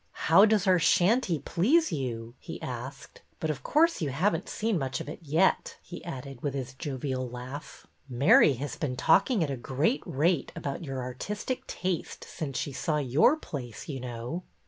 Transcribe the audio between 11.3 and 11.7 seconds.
tic